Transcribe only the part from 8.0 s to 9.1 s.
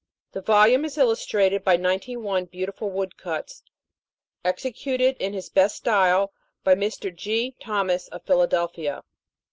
of Philadelphia.